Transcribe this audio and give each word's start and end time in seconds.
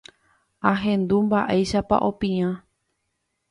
ahendu 0.71 1.15
mba'éichapa 1.27 1.95
opiã 2.09 2.49